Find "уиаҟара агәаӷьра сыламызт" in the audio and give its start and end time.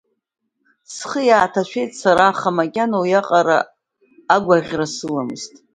3.01-5.53